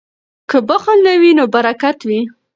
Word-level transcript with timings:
که 0.49 0.57
بخل 0.69 0.97
نه 1.07 1.13
وي 1.21 1.31
نو 1.37 1.43
برکت 1.55 1.99
وي. 2.07 2.21